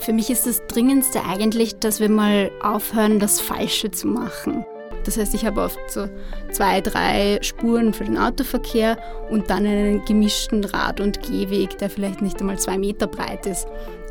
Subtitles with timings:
[0.00, 4.64] Für mich ist das Dringendste eigentlich, dass wir mal aufhören, das Falsche zu machen.
[5.04, 6.08] Das heißt, ich habe oft so
[6.50, 8.98] zwei, drei Spuren für den Autoverkehr
[9.30, 13.68] und dann einen gemischten Rad- und Gehweg, der vielleicht nicht einmal zwei Meter breit ist.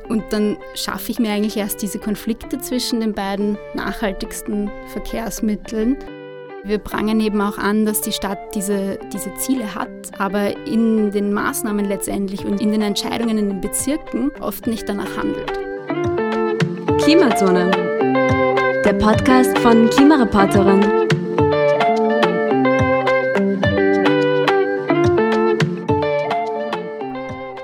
[0.07, 5.97] Und dann schaffe ich mir eigentlich erst diese Konflikte zwischen den beiden nachhaltigsten Verkehrsmitteln.
[6.63, 11.33] Wir prangen eben auch an, dass die Stadt diese, diese Ziele hat, aber in den
[11.33, 15.58] Maßnahmen letztendlich und in den Entscheidungen in den Bezirken oft nicht danach handelt.
[17.09, 17.71] Klimazone,
[18.85, 21.07] der Podcast von Klimareporterin.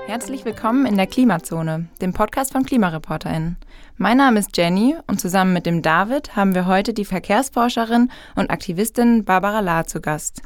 [0.08, 3.56] Herzlich willkommen in der Klimazone, dem Podcast von KlimareporterInnen.
[3.96, 8.50] Mein Name ist Jenny und zusammen mit dem David haben wir heute die Verkehrsforscherin und
[8.50, 10.42] Aktivistin Barbara Lahr zu Gast.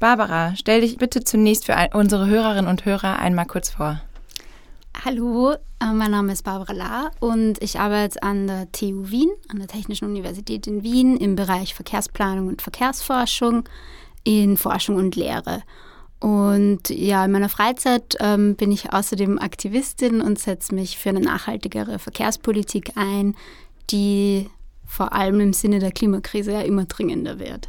[0.00, 4.00] Barbara, stell dich bitte zunächst für unsere Hörerinnen und Hörer einmal kurz vor.
[5.04, 9.58] Hallo, äh, mein Name ist Barbara Lahr und ich arbeite an der TU Wien, an
[9.58, 13.68] der Technischen Universität in Wien im Bereich Verkehrsplanung und Verkehrsforschung
[14.24, 15.62] in Forschung und Lehre.
[16.18, 21.20] Und ja, in meiner Freizeit ähm, bin ich außerdem Aktivistin und setze mich für eine
[21.20, 23.36] nachhaltigere Verkehrspolitik ein,
[23.90, 24.48] die
[24.86, 27.68] vor allem im Sinne der Klimakrise ja immer dringender wird.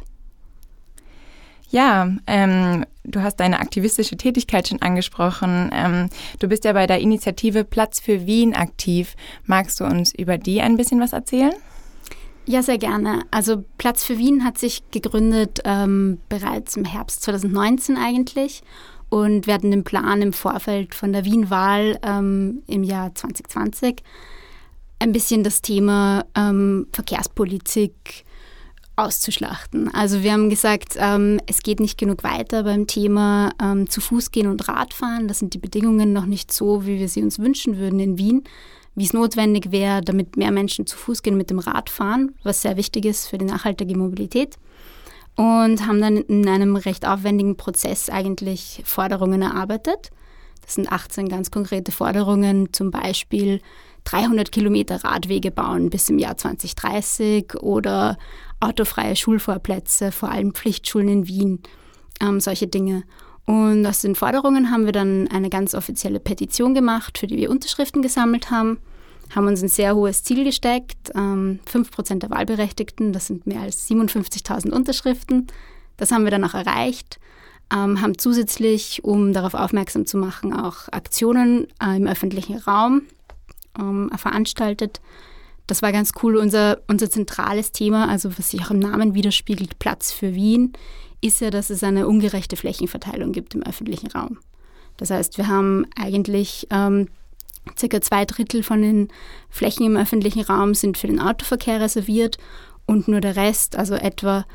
[1.70, 5.70] Ja, ähm, du hast deine aktivistische Tätigkeit schon angesprochen.
[5.72, 9.14] Ähm, du bist ja bei der Initiative Platz für Wien aktiv.
[9.44, 11.52] Magst du uns über die ein bisschen was erzählen?
[12.46, 13.24] Ja, sehr gerne.
[13.30, 18.62] Also Platz für Wien hat sich gegründet ähm, bereits im Herbst 2019 eigentlich.
[19.10, 24.02] Und wir hatten den Plan im Vorfeld von der Wien-Wahl ähm, im Jahr 2020
[24.98, 28.24] ein bisschen das Thema ähm, Verkehrspolitik
[28.98, 29.92] auszuschlachten.
[29.94, 34.30] Also wir haben gesagt, ähm, es geht nicht genug weiter beim Thema ähm, zu Fuß
[34.30, 35.28] gehen und Radfahren.
[35.28, 38.44] Das sind die Bedingungen noch nicht so, wie wir sie uns wünschen würden in Wien,
[38.94, 42.76] wie es notwendig wäre, damit mehr Menschen zu Fuß gehen mit dem Radfahren, was sehr
[42.76, 44.56] wichtig ist für die nachhaltige Mobilität.
[45.36, 50.10] Und haben dann in einem recht aufwendigen Prozess eigentlich Forderungen erarbeitet.
[50.62, 53.60] Das sind 18 ganz konkrete Forderungen, zum Beispiel
[54.04, 58.16] 300 Kilometer Radwege bauen bis im Jahr 2030 oder
[58.60, 61.62] autofreie Schulvorplätze, vor allem Pflichtschulen in Wien,
[62.20, 63.04] ähm, solche Dinge.
[63.46, 67.50] Und aus den Forderungen haben wir dann eine ganz offizielle Petition gemacht, für die wir
[67.50, 68.78] Unterschriften gesammelt haben,
[69.34, 73.88] haben uns ein sehr hohes Ziel gesteckt, ähm, 5% der Wahlberechtigten, das sind mehr als
[73.88, 75.46] 57.000 Unterschriften.
[75.96, 77.18] Das haben wir dann auch erreicht,
[77.72, 83.02] ähm, haben zusätzlich, um darauf aufmerksam zu machen, auch Aktionen äh, im öffentlichen Raum
[83.78, 85.00] ähm, veranstaltet.
[85.68, 86.36] Das war ganz cool.
[86.36, 90.72] Unser, unser zentrales Thema, also was sich auch im Namen widerspiegelt, Platz für Wien,
[91.20, 94.38] ist ja, dass es eine ungerechte Flächenverteilung gibt im öffentlichen Raum.
[94.96, 97.08] Das heißt, wir haben eigentlich ähm,
[97.78, 99.08] circa zwei Drittel von den
[99.50, 102.38] Flächen im öffentlichen Raum sind für den Autoverkehr reserviert
[102.86, 104.46] und nur der Rest, also etwa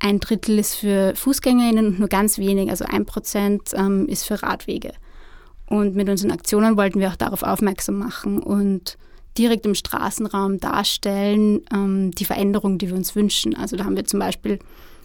[0.00, 4.42] ein Drittel ist für FußgängerInnen und nur ganz wenig, also ein Prozent ähm, ist für
[4.42, 4.92] Radwege.
[5.66, 8.98] Und mit unseren Aktionen wollten wir auch darauf aufmerksam machen und
[9.38, 13.54] direkt im Straßenraum darstellen, ähm, die Veränderung, die wir uns wünschen.
[13.56, 14.58] Also da haben wir zum Beispiel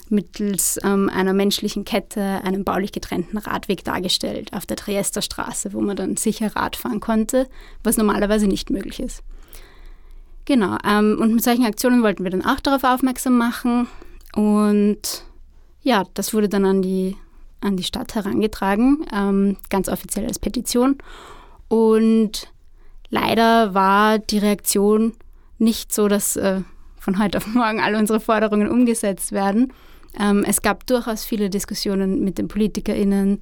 [0.09, 5.81] mittels ähm, einer menschlichen Kette einen baulich getrennten Radweg dargestellt auf der Triester Straße, wo
[5.81, 7.47] man dann sicher Rad fahren konnte,
[7.83, 9.23] was normalerweise nicht möglich ist.
[10.45, 13.87] Genau, ähm, und mit solchen Aktionen wollten wir dann auch darauf aufmerksam machen.
[14.35, 15.23] Und
[15.83, 17.15] ja, das wurde dann an die
[17.61, 20.97] an die Stadt herangetragen, ähm, ganz offiziell als Petition.
[21.69, 22.52] Und
[23.13, 25.13] leider war die Reaktion
[25.59, 26.61] nicht so, dass äh,
[26.99, 29.71] von heute auf morgen alle unsere Forderungen umgesetzt werden.
[30.19, 33.39] Ähm, es gab durchaus viele Diskussionen mit den PolitikerInnen,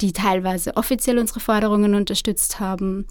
[0.00, 3.06] die teilweise offiziell unsere Forderungen unterstützt haben,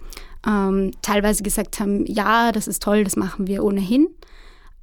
[0.46, 4.08] ähm, teilweise gesagt haben, ja, das ist toll, das machen wir ohnehin.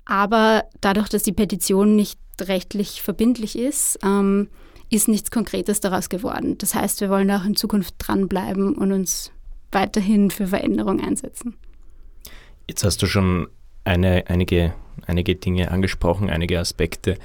[0.05, 4.49] Aber dadurch, dass die Petition nicht rechtlich verbindlich ist, ähm,
[4.89, 6.57] ist nichts Konkretes daraus geworden.
[6.57, 9.31] Das heißt, wir wollen auch in Zukunft dranbleiben und uns
[9.71, 11.55] weiterhin für Veränderung einsetzen.
[12.67, 13.47] Jetzt hast du schon
[13.83, 14.73] eine, einige,
[15.07, 17.17] einige Dinge angesprochen, einige Aspekte,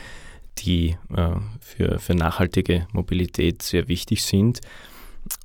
[0.58, 4.60] die äh, für, für nachhaltige Mobilität sehr wichtig sind.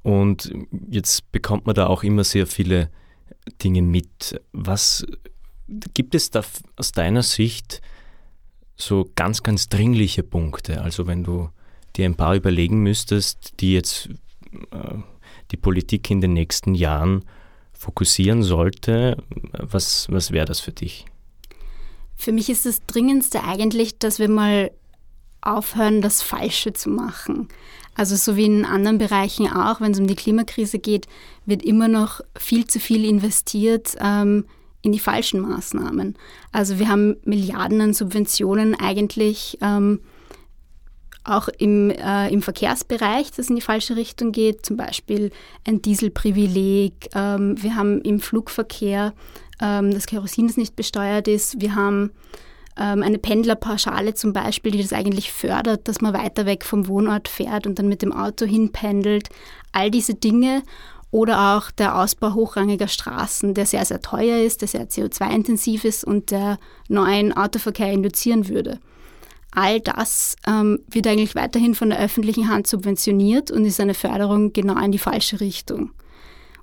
[0.04, 0.54] Und
[0.90, 2.90] jetzt bekommt man da auch immer sehr viele
[3.64, 4.42] Dinge mit.
[4.52, 5.06] Was
[5.94, 6.44] gibt es da
[6.76, 7.82] aus deiner Sicht
[8.76, 10.82] so ganz, ganz dringliche Punkte?
[10.82, 11.50] Also wenn du
[11.96, 14.10] dir ein paar überlegen müsstest, die jetzt
[14.72, 14.98] äh,
[15.52, 17.24] die Politik in den nächsten Jahren
[17.74, 19.18] fokussieren sollte,
[19.54, 21.06] was, was wäre das für dich?
[22.16, 24.72] Für mich ist das Dringendste eigentlich, dass wir mal
[25.42, 27.48] aufhören, das Falsche zu machen.
[27.96, 31.08] Also so wie in anderen Bereichen auch, wenn es um die Klimakrise geht,
[31.46, 34.46] wird immer noch viel zu viel investiert ähm,
[34.82, 36.16] in die falschen Maßnahmen.
[36.52, 40.02] Also wir haben Milliarden an Subventionen eigentlich ähm,
[41.24, 45.32] auch im, äh, im Verkehrsbereich, das in die falsche Richtung geht, zum Beispiel
[45.68, 47.10] ein Dieselprivileg.
[47.14, 49.14] Ähm, wir haben im Flugverkehr
[49.62, 51.62] ähm, das Kerosin, das nicht besteuert ist.
[51.62, 52.12] Wir haben
[52.78, 57.28] ähm, eine Pendlerpauschale zum Beispiel, die das eigentlich fördert, dass man weiter weg vom Wohnort
[57.28, 59.30] fährt und dann mit dem Auto hinpendelt.
[59.72, 60.64] All diese Dinge
[61.12, 66.04] oder auch der Ausbau hochrangiger Straßen, der sehr, sehr teuer ist, der sehr CO2-intensiv ist
[66.04, 66.58] und der
[66.88, 68.80] neuen Autoverkehr induzieren würde.
[69.52, 74.54] All das ähm, wird eigentlich weiterhin von der öffentlichen Hand subventioniert und ist eine Förderung
[74.54, 75.92] genau in die falsche Richtung.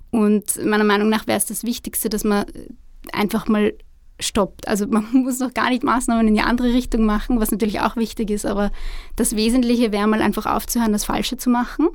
[0.09, 2.45] Und meiner Meinung nach wäre es das Wichtigste, dass man
[3.11, 3.73] einfach mal
[4.19, 4.67] stoppt.
[4.67, 7.95] Also man muss noch gar nicht Maßnahmen in die andere Richtung machen, was natürlich auch
[7.95, 8.71] wichtig ist, aber
[9.15, 11.89] das Wesentliche wäre mal einfach aufzuhören, das Falsche zu machen,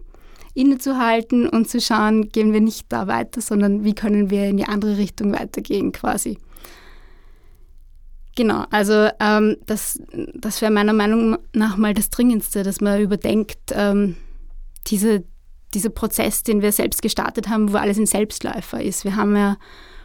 [0.54, 4.66] innezuhalten und zu schauen, gehen wir nicht da weiter, sondern wie können wir in die
[4.66, 6.38] andere Richtung weitergehen quasi.
[8.34, 10.00] Genau, also ähm, das,
[10.34, 14.16] das wäre meiner Meinung nach mal das Dringendste, dass man überdenkt, ähm,
[14.86, 15.24] diese,
[15.74, 19.04] dieser Prozess, den wir selbst gestartet haben, wo alles ein Selbstläufer ist.
[19.04, 19.58] Wir haben ja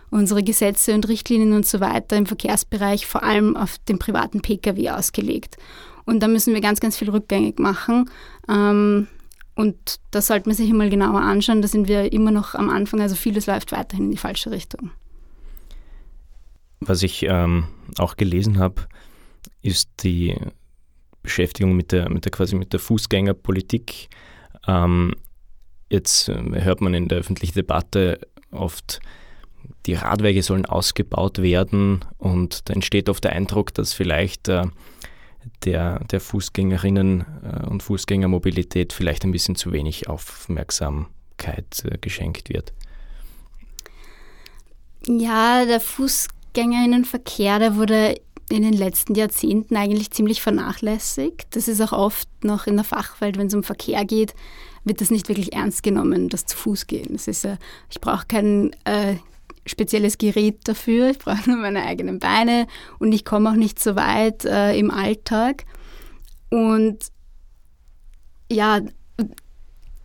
[0.10, 4.90] unsere Gesetze und Richtlinien und so weiter im Verkehrsbereich vor allem auf den privaten Pkw
[4.90, 5.58] ausgelegt.
[6.06, 8.10] Und da müssen wir ganz, ganz viel rückgängig machen.
[8.50, 9.08] Ähm,
[9.56, 11.62] und das sollte man sich immer genauer anschauen.
[11.62, 14.92] Da sind wir immer noch am Anfang, also vieles läuft weiterhin in die falsche Richtung.
[16.80, 18.88] Was ich ähm, auch gelesen habe,
[19.62, 20.36] ist die
[21.24, 24.10] Beschäftigung mit der, mit der quasi mit der Fußgängerpolitik.
[24.68, 25.14] Ähm,
[25.90, 28.20] jetzt äh, hört man in der öffentlichen Debatte
[28.52, 29.00] oft
[29.86, 34.64] die Radwege sollen ausgebaut werden und da entsteht oft der Eindruck, dass vielleicht äh,
[35.64, 42.74] der, der Fußgängerinnen äh, und Fußgängermobilität vielleicht ein bisschen zu wenig Aufmerksamkeit äh, geschenkt wird.
[45.08, 45.80] Ja, der
[46.57, 48.19] Fußgängerinnenverkehr, der wurde
[48.50, 51.56] in den letzten Jahrzehnten eigentlich ziemlich vernachlässigt.
[51.56, 54.33] Das ist auch oft noch in der Fachwelt, wenn es um Verkehr geht,
[54.83, 57.09] wird das nicht wirklich ernst genommen, das zu Fuß gehen.
[57.12, 57.57] Das ist ja,
[57.92, 59.18] ich brauche keinen äh,
[59.68, 61.12] spezielles Gerät dafür.
[61.12, 62.65] Ich brauche nur meine eigenen Beine
[62.98, 65.65] und ich komme auch nicht so weit äh, im Alltag.
[66.50, 66.98] Und
[68.51, 68.80] ja,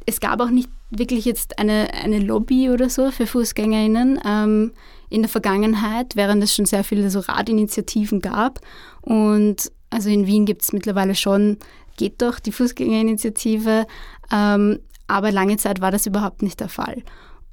[0.05, 4.73] es gab auch nicht wirklich jetzt eine, eine Lobby oder so für FußgängerInnen ähm,
[5.09, 8.61] in der Vergangenheit, während es schon sehr viele so Radinitiativen gab.
[9.01, 11.59] Und also in Wien gibt es mittlerweile schon,
[11.97, 13.87] geht doch die Fußgängerinitiative,
[14.31, 17.03] ähm, aber lange Zeit war das überhaupt nicht der Fall.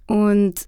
[0.07, 0.67] Und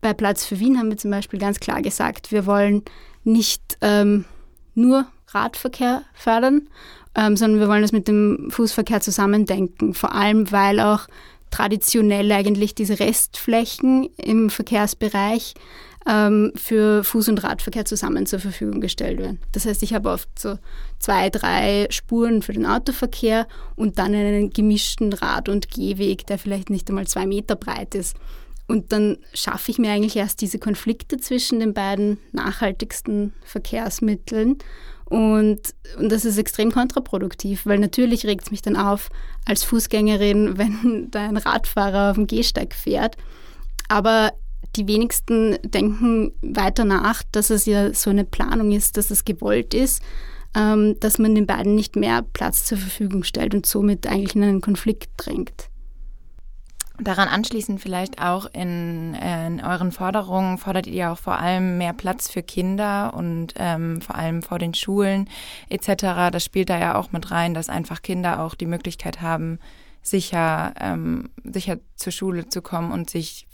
[0.00, 2.82] bei Platz für Wien haben wir zum Beispiel ganz klar gesagt, wir wollen
[3.24, 4.24] nicht ähm,
[4.74, 6.68] nur Radverkehr fördern,
[7.14, 9.94] ähm, sondern wir wollen das mit dem Fußverkehr zusammendenken.
[9.94, 11.06] Vor allem, weil auch
[11.54, 15.54] traditionell eigentlich diese Restflächen im Verkehrsbereich
[16.04, 19.38] ähm, für Fuß- und Radverkehr zusammen zur Verfügung gestellt werden.
[19.52, 20.58] Das heißt, ich habe oft so
[20.98, 23.46] zwei, drei Spuren für den Autoverkehr
[23.76, 28.16] und dann einen gemischten Rad- und Gehweg, der vielleicht nicht einmal zwei Meter breit ist.
[28.66, 34.58] Und dann schaffe ich mir eigentlich erst diese Konflikte zwischen den beiden nachhaltigsten Verkehrsmitteln.
[35.04, 35.60] Und,
[35.98, 39.10] und das ist extrem kontraproduktiv, weil natürlich regt es mich dann auf
[39.44, 43.16] als Fußgängerin, wenn da ein Radfahrer auf dem Gehsteig fährt.
[43.88, 44.32] Aber
[44.76, 49.74] die wenigsten denken weiter nach, dass es ja so eine Planung ist, dass es gewollt
[49.74, 50.02] ist,
[50.56, 54.42] ähm, dass man den beiden nicht mehr Platz zur Verfügung stellt und somit eigentlich in
[54.42, 55.68] einen Konflikt drängt.
[56.98, 62.30] Daran anschließend vielleicht auch in, in, euren Forderungen fordert ihr auch vor allem mehr Platz
[62.30, 65.28] für Kinder und ähm, vor allem vor den Schulen
[65.68, 66.30] etc.
[66.30, 69.58] Das spielt da ja auch mit rein, dass einfach Kinder auch die Möglichkeit haben,
[70.02, 73.48] sicher, ähm, sicher zur Schule zu kommen und sich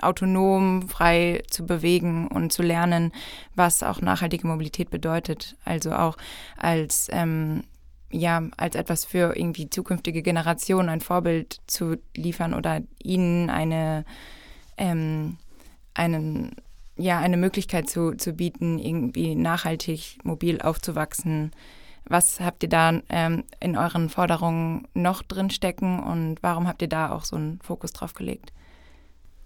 [0.00, 3.10] autonom, frei zu bewegen und zu lernen,
[3.56, 5.56] was auch nachhaltige Mobilität bedeutet.
[5.64, 6.16] Also auch
[6.56, 7.64] als ähm,
[8.10, 14.04] ja, als etwas für irgendwie zukünftige Generationen ein Vorbild zu liefern oder ihnen eine,
[14.76, 15.36] ähm,
[15.94, 16.56] einen,
[16.96, 21.52] ja, eine Möglichkeit zu, zu bieten, irgendwie nachhaltig mobil aufzuwachsen.
[22.06, 26.88] Was habt ihr da ähm, in euren Forderungen noch drin stecken und warum habt ihr
[26.88, 28.52] da auch so einen Fokus drauf gelegt?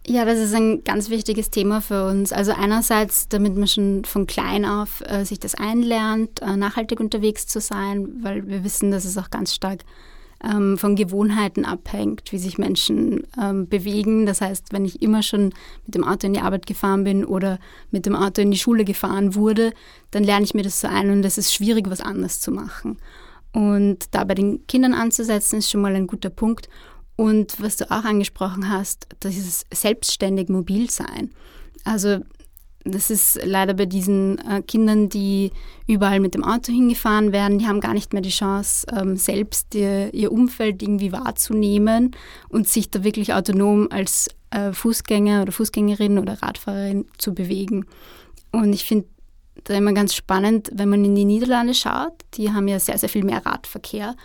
[0.07, 2.33] Ja, das ist ein ganz wichtiges Thema für uns.
[2.33, 7.47] Also einerseits, damit man schon von klein auf äh, sich das einlernt, äh, nachhaltig unterwegs
[7.47, 9.85] zu sein, weil wir wissen, dass es auch ganz stark
[10.43, 14.27] ähm, von Gewohnheiten abhängt, wie sich Menschen ähm, bewegen.
[14.27, 15.53] Das heißt, wenn ich immer schon
[15.87, 17.61] mit dem Auto in die Arbeit gefahren bin oder
[17.93, 19.73] mit dem Auto in die Schule gefahren wurde,
[20.11, 22.99] dann lerne ich mir das so ein und es ist schwierig, was anderes zu machen.
[23.53, 26.69] Und da bei den Kindern anzusetzen, ist schon mal ein guter Punkt.
[27.17, 31.31] Und was du auch angesprochen hast, dieses selbstständig mobil sein.
[31.85, 32.21] Also
[32.85, 35.53] das ist leider bei diesen äh, Kindern, die
[35.87, 39.75] überall mit dem Auto hingefahren werden, die haben gar nicht mehr die Chance, ähm, selbst
[39.75, 42.17] ihr, ihr, Umfeld irgendwie wahrzunehmen
[42.49, 47.87] und sich da wirklich autonom als äh, Fußgänger oder Fußgängerin oder Radfahrerin zu bewegen.
[48.51, 49.07] Und ich finde
[49.65, 53.09] da immer ganz spannend, wenn man in die Niederlande schaut, die haben ja sehr, sehr
[53.09, 54.17] viel mehr Radverkehr.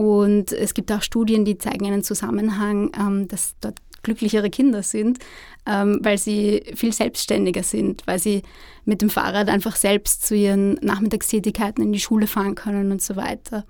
[0.00, 5.18] Und es gibt auch Studien, die zeigen einen Zusammenhang, ähm, dass dort glücklichere Kinder sind,
[5.66, 8.42] ähm, weil sie viel selbstständiger sind, weil sie
[8.86, 13.14] mit dem Fahrrad einfach selbst zu ihren Nachmittagstätigkeiten in die Schule fahren können und so
[13.14, 13.66] weiter.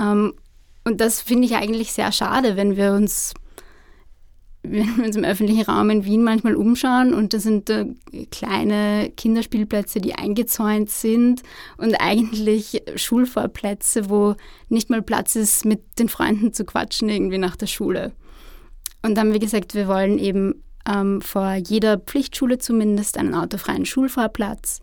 [0.00, 0.34] Ähm,
[0.84, 3.34] und das finde ich eigentlich sehr schade, wenn wir uns
[4.70, 7.86] wenn wir uns im öffentlichen Raum in Wien manchmal umschauen und da sind äh,
[8.30, 11.42] kleine Kinderspielplätze, die eingezäunt sind
[11.76, 14.34] und eigentlich Schulvorplätze, wo
[14.68, 18.12] nicht mal Platz ist, mit den Freunden zu quatschen irgendwie nach der Schule.
[19.02, 23.86] Und dann haben wir gesagt, wir wollen eben ähm, vor jeder Pflichtschule zumindest einen autofreien
[23.86, 24.80] Schulvorplatz,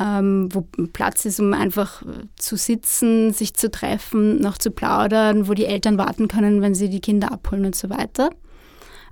[0.00, 2.02] ähm, wo Platz ist, um einfach
[2.36, 6.88] zu sitzen, sich zu treffen, noch zu plaudern, wo die Eltern warten können, wenn sie
[6.88, 8.30] die Kinder abholen und so weiter.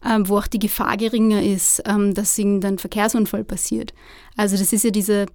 [0.04, 3.94] Ähm, wo auch die Gefahr geringer ist, ähm, dass ihnen dann Verkehrsunfall passiert.
[4.36, 5.26] Also das ist ja diese,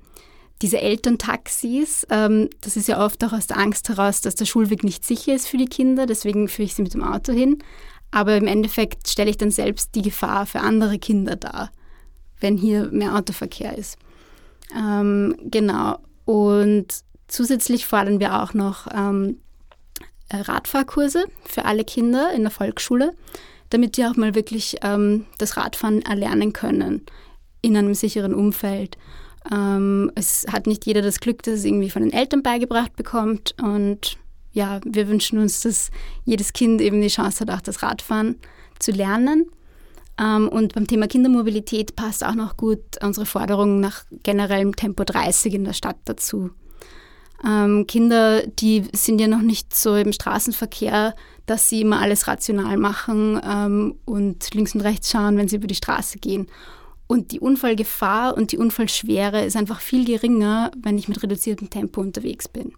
[0.62, 4.84] diese Elterntaxis, ähm, das ist ja oft auch aus der Angst heraus, dass der Schulweg
[4.84, 7.58] nicht sicher ist für die Kinder, deswegen führe ich sie mit dem Auto hin.
[8.12, 11.72] Aber im Endeffekt stelle ich dann selbst die Gefahr für andere Kinder dar,
[12.40, 13.98] wenn hier mehr Autoverkehr ist.
[14.78, 15.98] Ähm, genau.
[16.26, 16.88] Und
[17.28, 19.38] zusätzlich fordern wir auch noch ähm,
[20.32, 23.14] Radfahrkurse für alle Kinder in der Volksschule,
[23.72, 27.02] damit die auch mal wirklich ähm, das Radfahren erlernen können
[27.62, 28.98] in einem sicheren Umfeld.
[29.52, 33.56] Ähm, es hat nicht jeder das Glück, dass es irgendwie von den Eltern beigebracht bekommt
[33.62, 34.18] und
[34.54, 35.90] ja, wir wünschen uns, dass
[36.26, 38.36] jedes Kind eben die Chance hat, auch das Radfahren
[38.80, 39.50] zu lernen.
[40.20, 45.54] Ähm, und beim Thema Kindermobilität passt auch noch gut unsere Forderung nach generellem Tempo 30
[45.54, 46.52] in der Stadt dazu.
[47.46, 52.78] Ähm, Kinder, die sind ja noch nicht so im Straßenverkehr, dass sie immer alles rational
[52.78, 56.48] machen ähm, und links und rechts schauen, wenn sie über die Straße gehen.
[57.08, 62.00] Und die Unfallgefahr und die Unfallschwere ist einfach viel geringer, wenn ich mit reduziertem Tempo
[62.00, 62.74] unterwegs bin.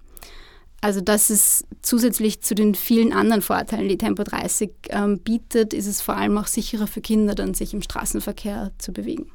[0.81, 5.87] Also das ist zusätzlich zu den vielen anderen Vorteilen, die Tempo 30 ähm, bietet, ist
[5.87, 9.31] es vor allem auch sicherer für Kinder, dann sich im Straßenverkehr zu bewegen.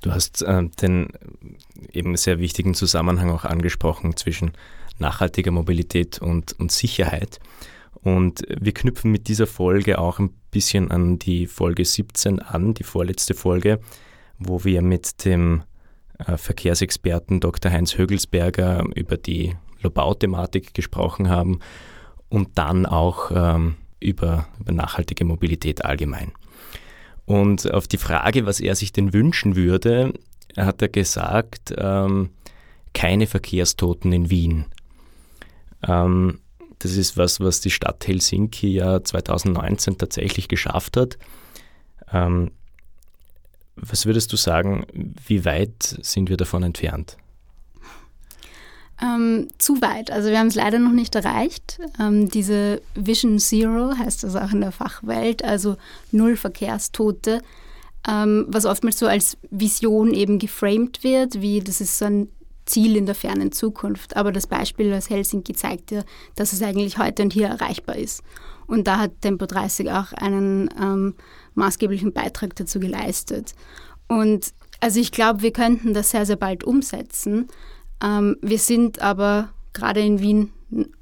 [0.00, 1.08] Du hast äh, den
[1.92, 4.52] eben sehr wichtigen Zusammenhang auch angesprochen zwischen
[4.98, 7.38] nachhaltiger Mobilität und, und Sicherheit.
[8.02, 12.84] Und wir knüpfen mit dieser Folge auch ein bisschen an die Folge 17 an, die
[12.84, 13.80] vorletzte Folge,
[14.38, 15.62] wo wir mit dem
[16.18, 17.70] äh, Verkehrsexperten Dr.
[17.70, 21.60] Heinz Högelsberger über die Lobau-Thematik gesprochen haben
[22.28, 26.32] und dann auch ähm, über, über nachhaltige Mobilität allgemein.
[27.30, 30.14] Und auf die Frage, was er sich denn wünschen würde,
[30.56, 32.30] hat er gesagt, ähm,
[32.92, 34.64] keine Verkehrstoten in Wien.
[35.86, 36.40] Ähm,
[36.80, 41.18] das ist was, was die Stadt Helsinki ja 2019 tatsächlich geschafft hat.
[42.12, 42.50] Ähm,
[43.76, 44.84] was würdest du sagen,
[45.24, 47.16] wie weit sind wir davon entfernt?
[49.02, 50.10] Ähm, zu weit.
[50.10, 51.78] Also wir haben es leider noch nicht erreicht.
[51.98, 55.76] Ähm, diese Vision Zero heißt das auch in der Fachwelt, also
[56.12, 57.40] null Verkehrstote,
[58.06, 62.28] ähm, was oftmals so als Vision eben geframed wird, wie das ist so ein
[62.66, 64.16] Ziel in der fernen Zukunft.
[64.16, 66.02] Aber das Beispiel aus Helsinki zeigt ja,
[66.36, 68.22] dass es eigentlich heute und hier erreichbar ist.
[68.66, 71.14] Und da hat Tempo 30 auch einen ähm,
[71.54, 73.54] maßgeblichen Beitrag dazu geleistet.
[74.06, 77.48] Und also ich glaube, wir könnten das sehr, sehr bald umsetzen.
[78.02, 80.52] Ähm, wir sind aber gerade in Wien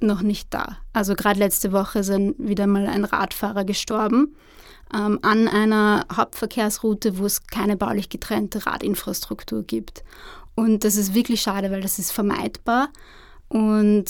[0.00, 0.78] noch nicht da.
[0.92, 4.34] Also gerade letzte Woche sind wieder mal ein Radfahrer gestorben
[4.94, 10.04] ähm, an einer Hauptverkehrsroute, wo es keine baulich getrennte Radinfrastruktur gibt.
[10.54, 12.88] Und das ist wirklich schade, weil das ist vermeidbar.
[13.48, 14.06] Und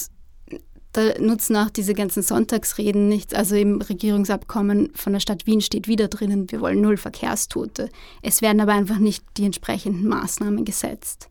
[0.93, 3.35] da nutzen auch diese ganzen Sonntagsreden nichts.
[3.35, 7.91] Also im Regierungsabkommen von der Stadt Wien steht wieder drinnen, wir wollen null Verkehrstote.
[8.23, 11.29] Es werden aber einfach nicht die entsprechenden Maßnahmen gesetzt.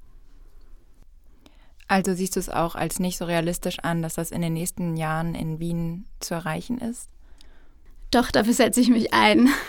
[1.87, 4.97] Also siehst du es auch als nicht so realistisch an, dass das in den nächsten
[4.97, 7.09] Jahren in Wien zu erreichen ist?
[8.11, 9.49] Doch, dafür setze ich mich ein.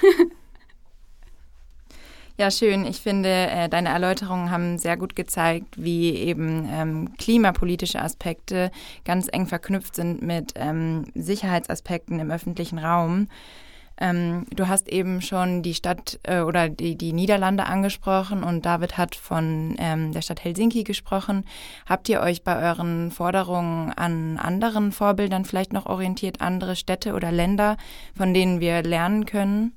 [2.41, 2.87] Ja, schön.
[2.87, 8.71] Ich finde, äh, deine Erläuterungen haben sehr gut gezeigt, wie eben ähm, klimapolitische Aspekte
[9.05, 13.27] ganz eng verknüpft sind mit ähm, Sicherheitsaspekten im öffentlichen Raum.
[14.01, 18.97] Ähm, du hast eben schon die Stadt äh, oder die, die Niederlande angesprochen und David
[18.97, 21.45] hat von ähm, der Stadt Helsinki gesprochen.
[21.89, 27.33] Habt ihr euch bei euren Forderungen an anderen Vorbildern vielleicht noch orientiert, andere Städte oder
[27.33, 27.77] Länder,
[28.17, 29.73] von denen wir lernen können?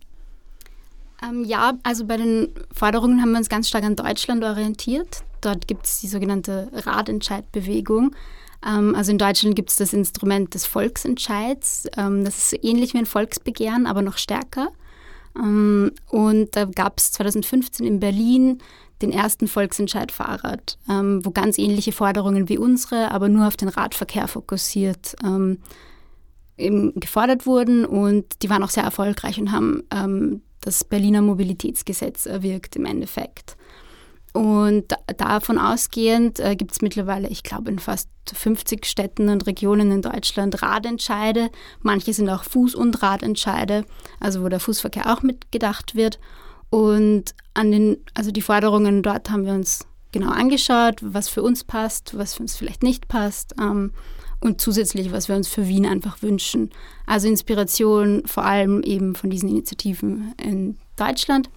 [1.23, 5.23] Ähm, ja, also bei den Forderungen haben wir uns ganz stark an Deutschland orientiert.
[5.41, 8.05] Dort gibt es die sogenannte Ratentscheidbewegung.
[8.05, 8.15] Ähm,
[8.61, 11.87] also in Deutschland gibt es das Instrument des Volksentscheids.
[11.97, 14.69] Ähm, das ist ähnlich wie ein Volksbegehren, aber noch stärker.
[15.35, 18.59] Ähm, und da gab es 2015 in Berlin
[19.01, 23.69] den ersten Volksentscheid Fahrrad, ähm, wo ganz ähnliche Forderungen wie unsere, aber nur auf den
[23.69, 25.57] Radverkehr fokussiert, ähm,
[26.57, 27.85] gefordert wurden.
[27.85, 33.57] Und die waren auch sehr erfolgreich und haben ähm, das Berliner Mobilitätsgesetz erwirkt im Endeffekt.
[34.33, 39.91] Und davon ausgehend äh, gibt es mittlerweile, ich glaube, in fast 50 Städten und Regionen
[39.91, 41.49] in Deutschland Radentscheide.
[41.81, 43.83] Manche sind auch Fuß- und Radentscheide,
[44.21, 46.19] also wo der Fußverkehr auch mitgedacht wird.
[46.69, 51.65] Und an den, also die Forderungen dort haben wir uns genau angeschaut, was für uns
[51.65, 53.55] passt, was für uns vielleicht nicht passt.
[53.59, 53.91] Ähm,
[54.39, 56.71] und zusätzlich, was wir uns für Wien einfach wünschen.
[57.05, 61.49] Also Inspiration vor allem eben von diesen Initiativen in Deutschland.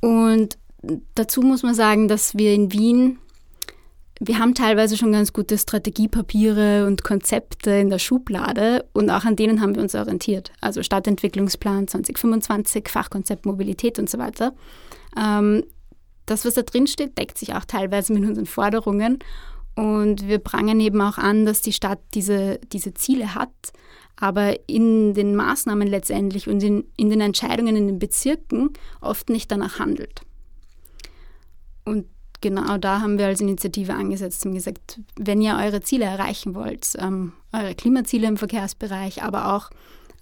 [0.00, 0.58] Und
[1.14, 3.18] dazu muss man sagen, dass wir in Wien,
[4.20, 9.36] wir haben teilweise schon ganz gute Strategiepapiere und Konzepte in der Schublade und auch an
[9.36, 10.52] denen haben wir uns orientiert.
[10.60, 14.54] Also Stadtentwicklungsplan 2025, Fachkonzept Mobilität und so weiter.
[15.18, 15.64] Ähm,
[16.24, 19.18] das, was da drin steht, deckt sich auch teilweise mit unseren Forderungen.
[19.76, 23.50] Und wir prangen eben auch an, dass die Stadt diese, diese Ziele hat,
[24.16, 28.70] aber in den Maßnahmen letztendlich und in, in den Entscheidungen in den Bezirken
[29.02, 30.22] oft nicht danach handelt.
[31.86, 32.06] Und
[32.40, 36.94] genau da haben wir als Initiative angesetzt und gesagt, wenn ihr eure Ziele erreichen wollt,
[36.98, 39.70] ähm, eure Klimaziele im Verkehrsbereich, aber auch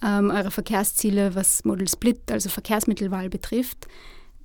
[0.02, 3.88] ähm, eure Verkehrsziele, was Model Split, also Verkehrsmittelwahl betrifft,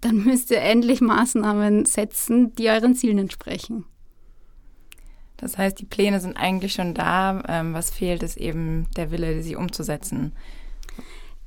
[0.02, 3.86] dann müsst ihr endlich Maßnahmen setzen, die euren Zielen entsprechen.
[5.38, 7.44] Das heißt, die Pläne sind eigentlich schon da.
[7.48, 10.34] Ähm, was fehlt, ist eben der Wille, sie umzusetzen.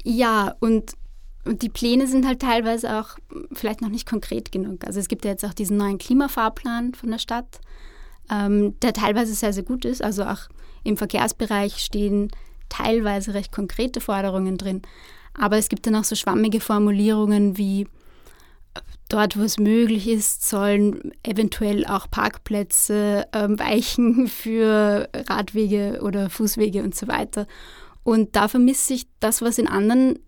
[0.03, 0.95] Ja, und
[1.45, 3.17] und die Pläne sind halt teilweise auch
[3.53, 4.87] vielleicht noch nicht konkret genug.
[4.87, 7.61] Also es gibt ja jetzt auch diesen neuen Klimafahrplan von der Stadt,
[8.31, 10.03] ähm, der teilweise sehr, sehr gut ist.
[10.03, 10.49] Also auch
[10.85, 12.31] im Verkehrsbereich stehen
[12.69, 14.83] teilweise recht konkrete Forderungen drin.
[15.35, 17.89] Aber es gibt dann auch so schwammige Formulierungen wie
[19.09, 26.83] dort, wo es möglich ist, sollen eventuell auch Parkplätze ähm, weichen für Radwege oder Fußwege
[26.83, 27.47] und so weiter.
[28.05, 30.19] Und da vermisse ich das, was in anderen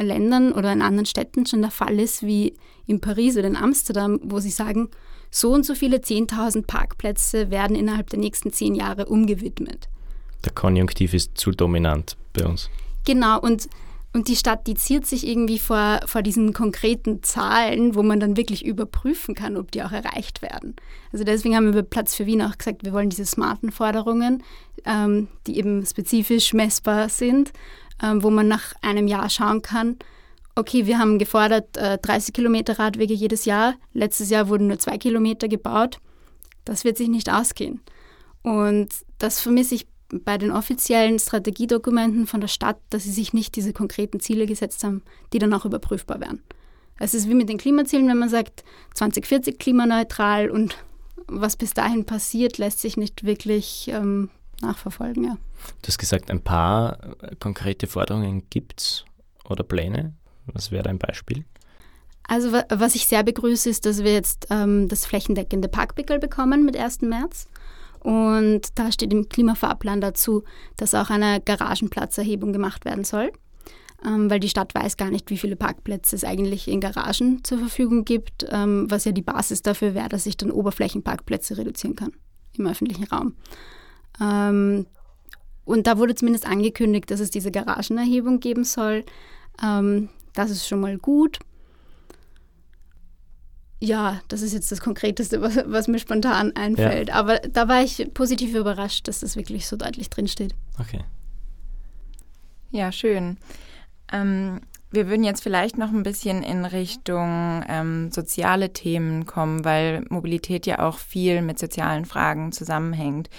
[0.00, 2.54] Ländern oder in anderen Städten schon der Fall ist, wie
[2.86, 4.88] in Paris oder in Amsterdam, wo sie sagen,
[5.30, 9.88] so und so viele 10.000 Parkplätze werden innerhalb der nächsten zehn Jahre umgewidmet.
[10.44, 12.68] Der Konjunktiv ist zu dominant bei uns.
[13.06, 13.68] Genau, und,
[14.12, 18.36] und die Stadt, die ziert sich irgendwie vor, vor diesen konkreten Zahlen, wo man dann
[18.36, 20.76] wirklich überprüfen kann, ob die auch erreicht werden.
[21.12, 24.42] Also deswegen haben wir bei Platz für Wien auch gesagt, wir wollen diese smarten Forderungen,
[24.84, 27.52] ähm, die eben spezifisch messbar sind
[28.00, 29.96] wo man nach einem Jahr schauen kann,
[30.54, 33.74] okay, wir haben gefordert äh, 30 Kilometer Radwege jedes Jahr.
[33.92, 35.98] Letztes Jahr wurden nur zwei Kilometer gebaut.
[36.64, 37.80] Das wird sich nicht ausgehen.
[38.42, 43.56] Und das vermisse ich bei den offiziellen Strategiedokumenten von der Stadt, dass sie sich nicht
[43.56, 45.02] diese konkreten Ziele gesetzt haben,
[45.32, 46.42] die dann auch überprüfbar wären.
[46.98, 48.62] Es ist wie mit den Klimazielen, wenn man sagt
[48.94, 50.76] 2040 klimaneutral und
[51.26, 54.28] was bis dahin passiert, lässt sich nicht wirklich ähm,
[54.62, 55.24] nachverfolgen.
[55.24, 55.36] Ja.
[55.82, 59.04] Du hast gesagt, ein paar äh, konkrete Forderungen gibt es
[59.44, 60.14] oder Pläne.
[60.46, 61.44] Was wäre ein Beispiel?
[62.24, 66.76] Also was ich sehr begrüße, ist, dass wir jetzt ähm, das flächendeckende Parkpickel bekommen mit
[66.76, 67.02] 1.
[67.02, 67.48] März.
[68.00, 70.42] Und da steht im Klimafahrplan dazu,
[70.76, 73.30] dass auch eine Garagenplatzerhebung gemacht werden soll,
[74.04, 77.58] ähm, weil die Stadt weiß gar nicht, wie viele Parkplätze es eigentlich in Garagen zur
[77.58, 82.12] Verfügung gibt, ähm, was ja die Basis dafür wäre, dass ich dann Oberflächenparkplätze reduzieren kann
[82.58, 83.34] im öffentlichen Raum.
[84.20, 84.86] Ähm,
[85.64, 89.04] und da wurde zumindest angekündigt, dass es diese Garagenerhebung geben soll.
[89.62, 91.38] Ähm, das ist schon mal gut.
[93.80, 97.08] Ja, das ist jetzt das Konkreteste, was, was mir spontan einfällt.
[97.08, 97.14] Ja.
[97.14, 100.54] Aber da war ich positiv überrascht, dass das wirklich so deutlich drinsteht.
[100.78, 101.00] Okay.
[102.70, 103.38] Ja, schön.
[104.12, 104.60] Ähm,
[104.92, 110.66] wir würden jetzt vielleicht noch ein bisschen in Richtung ähm, soziale Themen kommen, weil Mobilität
[110.66, 113.30] ja auch viel mit sozialen Fragen zusammenhängt.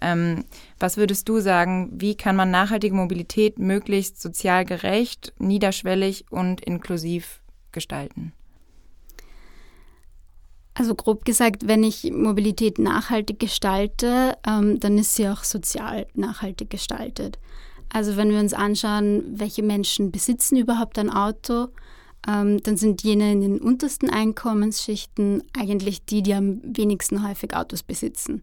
[0.00, 0.44] Ähm,
[0.80, 7.40] was würdest du sagen, wie kann man nachhaltige Mobilität möglichst sozial gerecht, niederschwellig und inklusiv
[7.70, 8.32] gestalten?
[10.74, 16.70] Also grob gesagt, wenn ich Mobilität nachhaltig gestalte, ähm, dann ist sie auch sozial nachhaltig
[16.70, 17.38] gestaltet.
[17.92, 21.68] Also wenn wir uns anschauen, welche Menschen besitzen überhaupt ein Auto,
[22.26, 27.82] ähm, dann sind jene in den untersten Einkommensschichten eigentlich die, die am wenigsten häufig Autos
[27.82, 28.42] besitzen.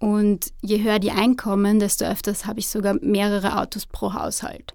[0.00, 4.74] Und je höher die Einkommen, desto öfters habe ich sogar mehrere Autos pro Haushalt.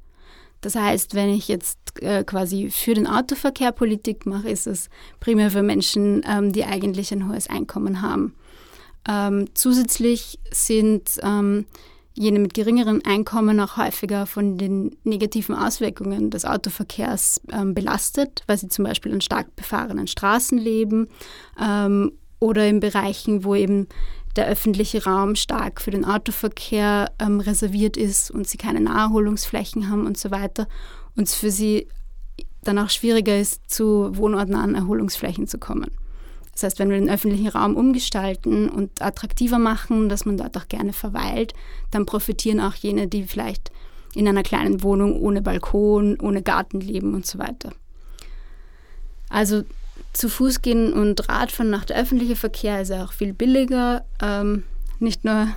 [0.62, 4.90] Das heißt, wenn ich jetzt äh, quasi für den Autoverkehr Politik mache, ist es
[5.20, 8.36] primär für Menschen, ähm, die eigentlich ein hohes Einkommen haben.
[9.08, 11.66] Ähm, zusätzlich sind ähm,
[12.18, 18.58] jene mit geringeren Einkommen auch häufiger von den negativen Auswirkungen des Autoverkehrs ähm, belastet, weil
[18.58, 21.08] sie zum Beispiel an stark befahrenen Straßen leben
[21.62, 23.88] ähm, oder in Bereichen, wo eben
[24.36, 30.06] der öffentliche Raum stark für den Autoverkehr ähm, reserviert ist und sie keine Naherholungsflächen haben
[30.06, 30.68] und so weiter
[31.16, 31.88] und es für sie
[32.64, 35.92] dann auch schwieriger ist, zu wohnortnahen Erholungsflächen zu kommen.
[36.58, 40.68] Das heißt, wenn wir den öffentlichen Raum umgestalten und attraktiver machen, dass man dort auch
[40.68, 41.54] gerne verweilt,
[41.92, 43.72] dann profitieren auch jene, die vielleicht
[44.16, 47.74] in einer kleinen Wohnung ohne Balkon, ohne Garten leben und so weiter.
[49.30, 49.66] Also
[50.14, 54.64] zu Fuß gehen und Radfahren nach der öffentliche Verkehr ist ja auch viel billiger, ähm,
[54.98, 55.50] nicht nur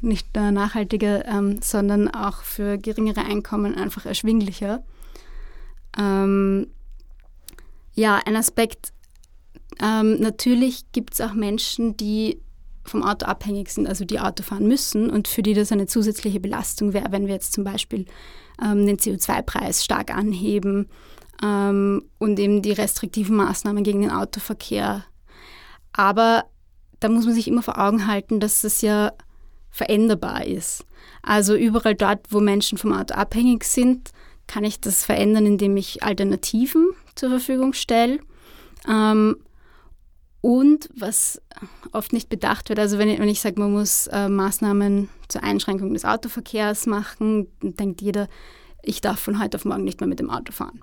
[0.00, 4.82] nicht nur nachhaltiger, ähm, sondern auch für geringere Einkommen einfach erschwinglicher.
[5.98, 6.68] Ähm,
[7.94, 8.92] ja, ein Aspekt,
[9.82, 12.40] ähm, natürlich gibt es auch Menschen, die
[12.84, 16.40] vom Auto abhängig sind, also die Auto fahren müssen und für die das eine zusätzliche
[16.40, 18.06] Belastung wäre, wenn wir jetzt zum Beispiel
[18.62, 20.88] ähm, den CO2-Preis stark anheben
[21.42, 25.04] ähm, und eben die restriktiven Maßnahmen gegen den Autoverkehr.
[25.92, 26.44] Aber
[27.00, 29.12] da muss man sich immer vor Augen halten, dass das ja
[29.70, 30.84] veränderbar ist.
[31.22, 34.10] Also überall dort, wo Menschen vom Auto abhängig sind,
[34.46, 38.20] kann ich das verändern, indem ich Alternativen zur Verfügung stelle.
[38.88, 39.36] Ähm,
[40.46, 41.42] und was
[41.90, 45.42] oft nicht bedacht wird, also wenn ich, wenn ich sage, man muss äh, Maßnahmen zur
[45.42, 48.28] Einschränkung des Autoverkehrs machen, dann denkt jeder,
[48.84, 50.82] ich darf von heute auf morgen nicht mehr mit dem Auto fahren.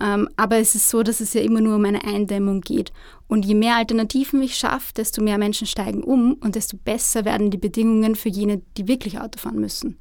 [0.00, 2.94] Ähm, aber es ist so, dass es ja immer nur um eine Eindämmung geht.
[3.28, 7.50] Und je mehr Alternativen ich schaffe, desto mehr Menschen steigen um und desto besser werden
[7.50, 9.98] die Bedingungen für jene, die wirklich Auto fahren müssen.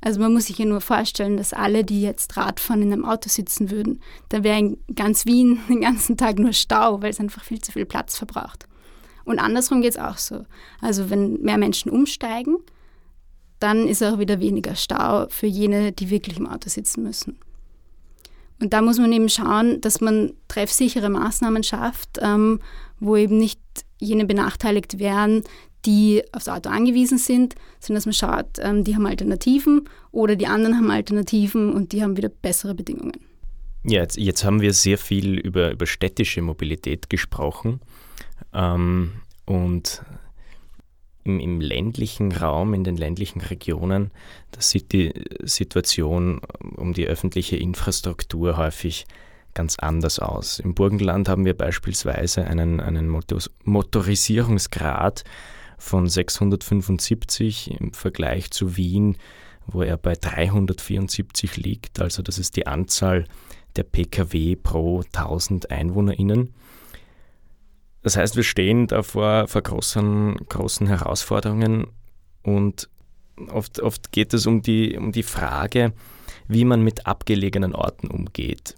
[0.00, 3.28] Also man muss sich ja nur vorstellen, dass alle, die jetzt Radfahren in einem Auto
[3.28, 7.44] sitzen würden, dann wäre in ganz Wien den ganzen Tag nur Stau, weil es einfach
[7.44, 8.66] viel zu viel Platz verbraucht.
[9.24, 10.44] Und andersrum geht es auch so.
[10.80, 12.58] Also wenn mehr Menschen umsteigen,
[13.58, 17.38] dann ist auch wieder weniger Stau für jene, die wirklich im Auto sitzen müssen.
[18.60, 22.60] Und da muss man eben schauen, dass man treffsichere Maßnahmen schafft, ähm,
[23.00, 23.60] wo eben nicht
[23.98, 25.42] jene benachteiligt werden,
[25.86, 30.46] die aufs Auto angewiesen sind, sondern dass man schaut, ähm, die haben Alternativen oder die
[30.46, 33.20] anderen haben Alternativen und die haben wieder bessere Bedingungen.
[33.84, 37.80] Ja, jetzt, jetzt haben wir sehr viel über, über städtische Mobilität gesprochen.
[38.52, 39.12] Ähm,
[39.44, 40.02] und
[41.22, 44.10] im, im, ländlichen Raum, in den ländlichen Regionen,
[44.50, 46.40] da sieht die Situation
[46.76, 49.06] um die öffentliche Infrastruktur häufig
[49.54, 50.58] ganz anders aus.
[50.58, 53.08] Im Burgenland haben wir beispielsweise einen, einen
[53.64, 55.24] Motorisierungsgrad
[55.78, 59.16] von 675 im Vergleich zu Wien,
[59.66, 62.00] wo er bei 374 liegt.
[62.00, 63.24] Also das ist die Anzahl
[63.76, 66.54] der Pkw pro 1000 EinwohnerInnen.
[68.02, 71.88] Das heißt, wir stehen da vor, großen, großen Herausforderungen
[72.42, 72.88] und
[73.48, 75.92] oft, oft geht es um die, um die Frage,
[76.46, 78.76] wie man mit abgelegenen Orten umgeht.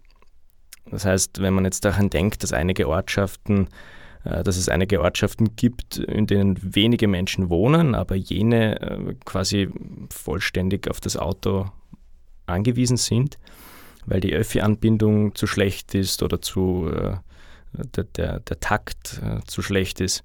[0.90, 3.68] Das heißt, wenn man jetzt daran denkt, dass einige Ortschaften
[4.24, 9.68] dass es einige Ortschaften gibt, in denen wenige Menschen wohnen, aber jene äh, quasi
[10.10, 11.66] vollständig auf das Auto
[12.46, 13.38] angewiesen sind,
[14.06, 17.16] weil die Öffi-Anbindung zu schlecht ist oder zu, äh,
[17.94, 20.22] der, der, der Takt zu schlecht ist.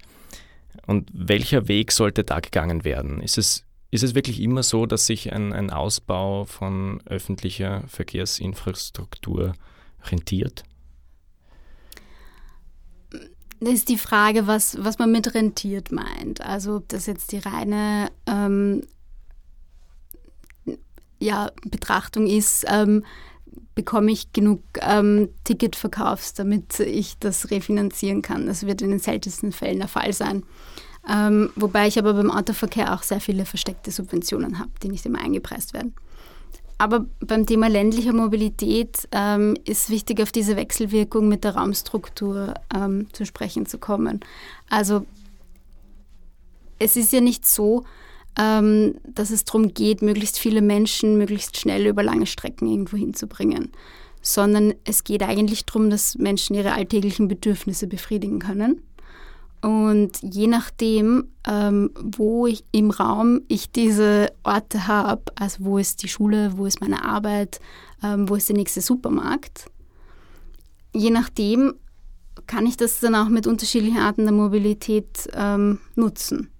[0.86, 3.20] Und welcher Weg sollte da gegangen werden?
[3.20, 9.54] Ist es, ist es wirklich immer so, dass sich ein, ein Ausbau von öffentlicher Verkehrsinfrastruktur
[10.10, 10.64] rentiert?
[13.60, 16.40] Ist die Frage, was, was man mit rentiert meint.
[16.40, 18.82] Also ob das jetzt die reine ähm,
[21.18, 23.04] ja, Betrachtung ist, ähm,
[23.74, 28.46] bekomme ich genug ähm, Ticketverkaufs, damit ich das refinanzieren kann.
[28.46, 30.44] Das wird in den seltensten Fällen der Fall sein.
[31.08, 35.20] Ähm, wobei ich aber beim Autoverkehr auch sehr viele versteckte Subventionen habe, die nicht immer
[35.20, 35.94] eingepreist werden.
[36.78, 43.06] Aber beim Thema ländlicher Mobilität ähm, ist wichtig, auf diese Wechselwirkung mit der Raumstruktur ähm,
[43.12, 44.20] zu sprechen zu kommen.
[44.68, 45.06] Also
[46.78, 47.84] es ist ja nicht so,
[48.38, 53.70] ähm, dass es darum geht, möglichst viele Menschen möglichst schnell über lange Strecken irgendwo hinzubringen,
[54.20, 58.82] sondern es geht eigentlich darum, dass Menschen ihre alltäglichen Bedürfnisse befriedigen können
[59.64, 66.02] und je nachdem, ähm, wo ich im Raum ich diese Orte habe, also wo ist
[66.02, 67.60] die Schule, wo ist meine Arbeit,
[68.02, 69.70] ähm, wo ist der nächste Supermarkt,
[70.92, 71.76] je nachdem
[72.46, 76.50] kann ich das dann auch mit unterschiedlichen Arten der Mobilität ähm, nutzen.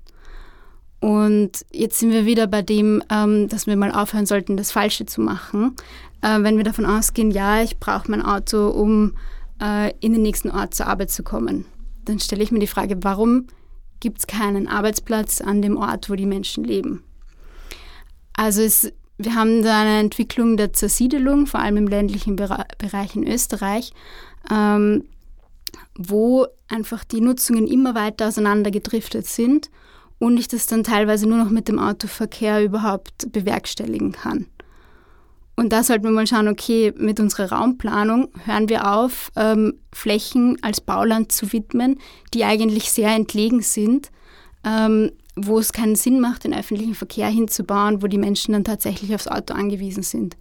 [1.01, 5.05] Und jetzt sind wir wieder bei dem, ähm, dass wir mal aufhören sollten, das Falsche
[5.05, 5.77] zu machen.
[6.23, 9.13] äh, wenn wir davon ausgehen, ja, ich brauche mein Auto, um
[9.61, 11.67] äh, in den nächsten Ort zur Arbeit zu kommen,
[12.05, 13.47] dann stelle ich mir die Frage, warum
[14.01, 17.03] gibt es keinen Arbeitsplatz an dem Ort, wo die Menschen leben?
[18.35, 23.27] Also es, wir haben da eine Entwicklung der Zersiedelung, vor allem im ländlichen Bereich in
[23.27, 23.93] Österreich,
[24.51, 25.05] ähm,
[25.97, 29.71] wo einfach die Nutzungen immer weiter auseinandergedriftet sind
[30.19, 34.47] und ich das dann teilweise nur noch mit dem Autoverkehr überhaupt bewerkstelligen kann.
[35.57, 40.59] Und da sollten wir mal schauen, okay, mit unserer Raumplanung hören wir auf, ähm, Flächen
[40.63, 41.99] als Bauland zu widmen,
[42.33, 44.11] die eigentlich sehr entlegen sind,
[44.65, 49.15] ähm, wo es keinen Sinn macht, den öffentlichen Verkehr hinzubauen, wo die Menschen dann tatsächlich
[49.15, 50.37] aufs Auto angewiesen sind.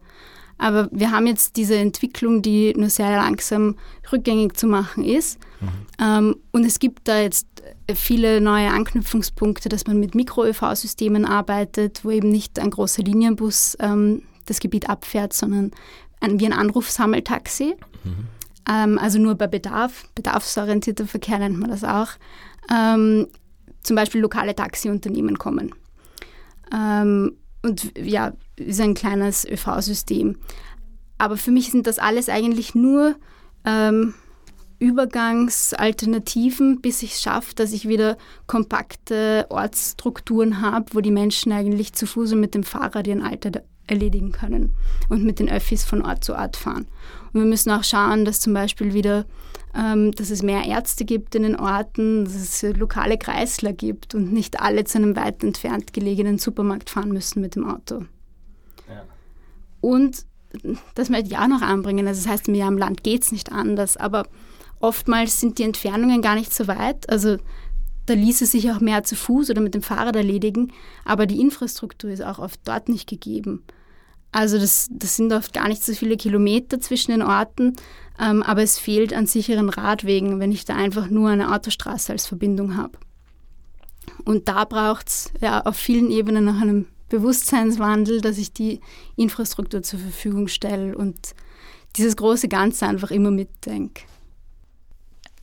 [0.58, 3.76] Aber wir haben jetzt diese Entwicklung, die nur sehr langsam
[4.12, 5.40] rückgängig zu machen ist.
[5.60, 5.68] Mhm.
[6.00, 7.48] Ähm, und es gibt da jetzt
[7.94, 14.24] viele neue Anknüpfungspunkte, dass man mit Mikro-ÖV-Systemen arbeitet, wo eben nicht ein großer Linienbus ähm,
[14.46, 15.72] das Gebiet abfährt, sondern
[16.20, 17.76] ein, wie ein Anrufsammeltaxi.
[18.04, 18.28] Mhm.
[18.70, 22.10] Ähm, also nur bei Bedarf, bedarfsorientierter Verkehr nennt man das auch.
[22.74, 23.28] Ähm,
[23.82, 25.74] zum Beispiel lokale Taxiunternehmen kommen.
[26.74, 30.38] Ähm, und ja, ist ein kleines ÖV-System.
[31.18, 33.16] Aber für mich sind das alles eigentlich nur
[33.66, 34.14] ähm,
[34.80, 41.94] Übergangsalternativen, bis ich es schaffe, dass ich wieder kompakte Ortsstrukturen habe, wo die Menschen eigentlich
[41.94, 44.74] zu Fuß und mit dem Fahrrad ihren Alltag erledigen können
[45.10, 46.88] und mit den Öffis von Ort zu Ort fahren.
[47.34, 49.26] Und wir müssen auch schauen, dass zum Beispiel wieder,
[49.76, 54.32] ähm, dass es mehr Ärzte gibt in den Orten, dass es lokale Kreisler gibt und
[54.32, 58.06] nicht alle zu einem weit entfernt gelegenen Supermarkt fahren müssen mit dem Auto.
[58.88, 59.04] Ja.
[59.82, 60.26] Und
[60.96, 62.08] das möchte ich auch noch anbringen.
[62.08, 64.28] Also das heißt, mir am Land geht es nicht anders, aber
[64.80, 67.10] oftmals sind die Entfernungen gar nicht so weit.
[67.10, 67.38] Also
[68.06, 70.72] da ließe sich auch mehr zu Fuß oder mit dem Fahrrad erledigen,
[71.06, 73.64] aber die Infrastruktur ist auch oft dort nicht gegeben.
[74.32, 77.74] Also das, das sind oft gar nicht so viele Kilometer zwischen den Orten,
[78.20, 82.26] ähm, aber es fehlt an sicheren Radwegen, wenn ich da einfach nur eine Autostraße als
[82.26, 82.98] Verbindung habe.
[84.26, 88.80] Und da braucht es ja auf vielen Ebenen nach einem Bewusstseinswandel, dass ich die
[89.16, 91.36] Infrastruktur zur Verfügung stelle und
[91.96, 94.04] dieses große Ganze einfach immer mitdenke.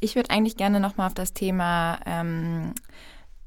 [0.01, 2.75] Ich würde eigentlich gerne nochmal auf das Thema ähm,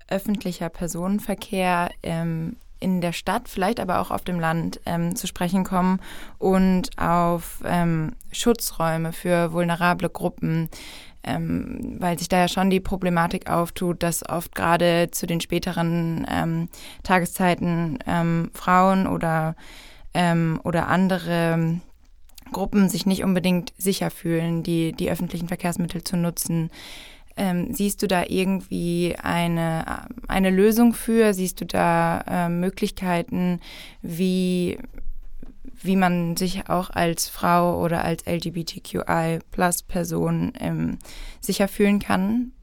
[0.08, 5.64] öffentlicher Personenverkehr ähm, in der Stadt, vielleicht aber auch auf dem Land ähm, zu sprechen
[5.64, 6.00] kommen
[6.38, 10.70] und auf ähm, Schutzräume für vulnerable Gruppen,
[11.24, 16.28] ähm, weil sich da ja schon die Problematik auftut, dass oft gerade zu den späteren
[16.30, 16.70] ähm,
[17.02, 19.56] Tageszeiten ähm, Frauen oder,
[20.14, 21.80] ähm, oder andere
[22.54, 26.72] Gruppen sich nicht unbedingt sicher fühlen, die, die öffentlichen Verkehrsmittel zu nutzen.
[27.36, 31.34] Ähm, siehst du da irgendwie eine, eine Lösung für?
[31.34, 33.60] Siehst du da äh, Möglichkeiten,
[34.02, 34.78] wie,
[35.82, 41.00] wie man sich auch als Frau oder als LGBTQI-Plus-Person ähm,
[41.42, 42.54] sicher fühlen kann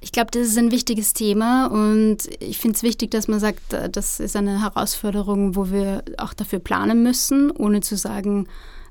[0.00, 3.72] ich glaube, das ist ein wichtiges Thema und ich finde es wichtig, dass man sagt,
[3.72, 8.46] äh, das ist eine Herausforderung, wo wir auch dafür planen müssen, ohne zu sagen,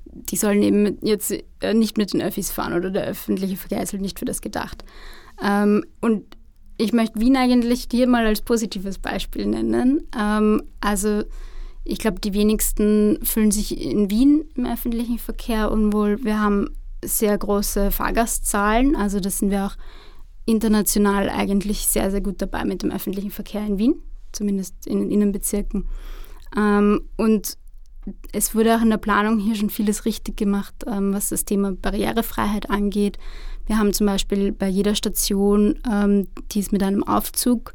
[0.06, 3.93] die sollen eben jetzt äh, nicht mit den Öffis fahren oder der öffentliche Verkehr ist
[3.93, 4.84] halt nicht für das gedacht.
[5.41, 6.24] Ähm, und
[6.78, 10.08] ich möchte Wien eigentlich hier mal als positives Beispiel nennen.
[10.17, 11.24] Ähm, also
[11.84, 16.24] ich glaube, die wenigsten fühlen sich in Wien im öffentlichen Verkehr unwohl.
[16.24, 16.70] Wir haben
[17.04, 19.78] sehr große Fahrgastzahlen, also das sind wir auch
[20.47, 23.95] international eigentlich sehr, sehr gut dabei mit dem öffentlichen Verkehr in Wien,
[24.31, 25.88] zumindest in den Innenbezirken.
[26.55, 27.57] Ähm, und
[28.31, 31.73] es wurde auch in der Planung hier schon vieles richtig gemacht, ähm, was das Thema
[31.73, 33.17] Barrierefreiheit angeht.
[33.65, 37.73] Wir haben zum Beispiel bei jeder Station, ähm, die ist mit einem Aufzug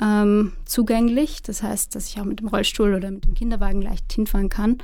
[0.00, 1.42] ähm, zugänglich.
[1.42, 4.78] Das heißt, dass ich auch mit dem Rollstuhl oder mit dem Kinderwagen leicht hinfahren kann.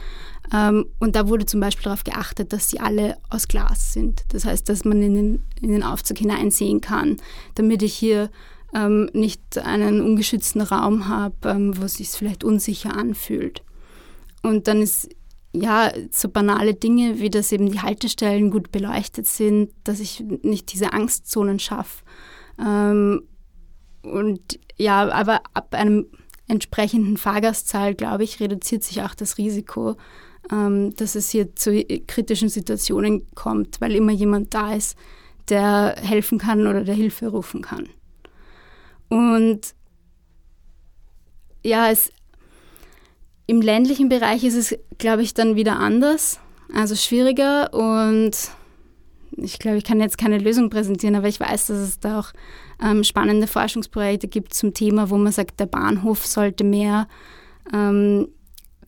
[0.53, 4.25] Ähm, und da wurde zum Beispiel darauf geachtet, dass sie alle aus Glas sind.
[4.29, 7.16] Das heißt, dass man in den, in den Aufzug hineinsehen kann,
[7.55, 8.31] damit ich hier
[8.75, 13.62] ähm, nicht einen ungeschützten Raum habe, ähm, wo es sich vielleicht unsicher anfühlt.
[14.42, 15.09] Und dann ist
[15.53, 20.73] ja, so banale Dinge, wie dass eben die Haltestellen gut beleuchtet sind, dass ich nicht
[20.73, 22.05] diese Angstzonen schaffe.
[22.61, 23.23] Ähm,
[24.03, 26.06] und ja, aber ab einem
[26.46, 29.96] entsprechenden Fahrgastzahl, glaube ich, reduziert sich auch das Risiko,
[30.50, 34.96] ähm, dass es hier zu kritischen Situationen kommt, weil immer jemand da ist,
[35.48, 37.88] der helfen kann oder der Hilfe rufen kann.
[39.08, 39.74] Und
[41.64, 42.10] ja, es,
[43.46, 46.40] im ländlichen Bereich ist es, glaube ich, dann wieder anders,
[46.72, 48.32] also schwieriger und
[49.42, 52.33] ich glaube, ich kann jetzt keine Lösung präsentieren, aber ich weiß, dass es da auch
[52.83, 57.09] ähm, spannende Forschungsprojekte gibt zum Thema, wo man sagt, der Bahnhof sollte mehr
[57.72, 58.29] ähm,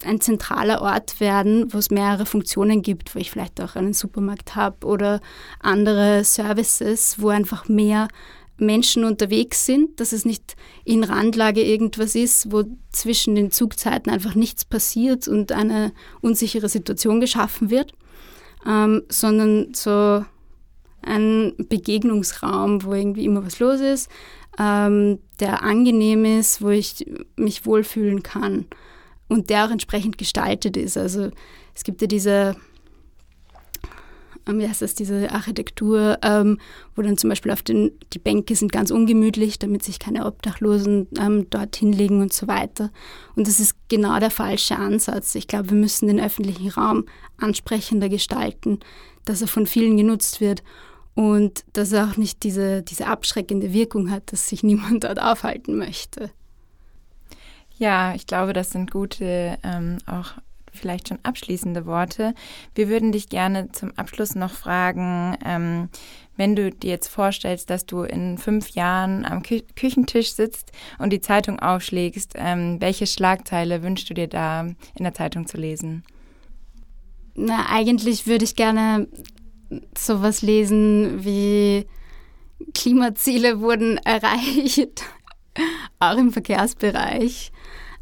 [0.04, 4.56] ein zentraler Ort werden, wo es mehrere Funktionen gibt, wo ich vielleicht auch einen Supermarkt
[4.56, 5.20] habe oder
[5.60, 8.08] andere Services, wo einfach mehr
[8.56, 14.34] Menschen unterwegs sind, dass es nicht in Randlage irgendwas ist, wo zwischen den Zugzeiten einfach
[14.34, 17.92] nichts passiert und eine unsichere Situation geschaffen wird,
[18.66, 20.24] ähm, sondern so
[21.02, 24.10] ein Begegnungsraum, wo irgendwie immer was los ist,
[24.58, 28.66] ähm, der angenehm ist, wo ich mich wohlfühlen kann
[29.28, 30.96] und der auch entsprechend gestaltet ist.
[30.96, 31.30] Also
[31.74, 32.56] es gibt ja diese
[34.50, 36.58] ähm, wie heißt das, diese Architektur, ähm,
[36.94, 41.08] wo dann zum Beispiel auf den, die Bänke sind ganz ungemütlich, damit sich keine Obdachlosen
[41.18, 42.90] ähm, dort hinlegen und so weiter.
[43.36, 45.34] Und das ist genau der falsche Ansatz.
[45.34, 47.04] Ich glaube, wir müssen den öffentlichen Raum
[47.38, 48.80] ansprechender gestalten,
[49.24, 50.62] dass er von vielen genutzt wird
[51.14, 55.76] und dass er auch nicht diese, diese abschreckende Wirkung hat, dass sich niemand dort aufhalten
[55.76, 56.30] möchte.
[57.76, 60.34] Ja, ich glaube, das sind gute ähm, auch
[60.72, 62.34] vielleicht schon abschließende Worte.
[62.74, 65.88] Wir würden dich gerne zum Abschluss noch fragen, ähm,
[66.36, 71.12] wenn du dir jetzt vorstellst, dass du in fünf Jahren am Kü Küchentisch sitzt und
[71.12, 76.02] die Zeitung aufschlägst, ähm, welche Schlagzeile wünschst du dir da in der Zeitung zu lesen?
[77.34, 79.08] Na, eigentlich würde ich gerne
[79.96, 81.86] sowas lesen wie
[82.74, 85.02] Klimaziele wurden erreicht,
[85.98, 87.52] auch im Verkehrsbereich.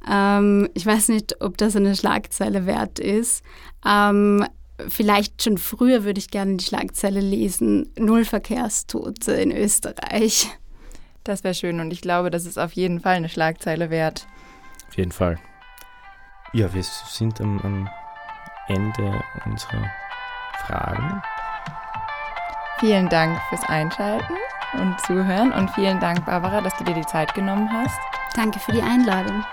[0.09, 3.43] Ähm, ich weiß nicht, ob das eine Schlagzeile wert ist.
[3.87, 4.47] Ähm,
[4.89, 7.91] vielleicht schon früher würde ich gerne die Schlagzeile lesen.
[7.99, 10.49] Null Verkehrstote in Österreich.
[11.25, 14.27] Das wäre schön und ich glaube, das ist auf jeden Fall eine Schlagzeile wert.
[14.89, 15.39] Auf jeden Fall.
[16.53, 17.91] Ja, wir sind am, am
[18.69, 19.91] Ende unserer
[20.65, 21.23] Fragen.
[22.81, 24.35] Vielen Dank fürs Einschalten
[24.75, 27.99] und Zuhören und vielen Dank, Barbara, dass du dir die Zeit genommen hast.
[28.37, 29.45] Danke für die Einladung.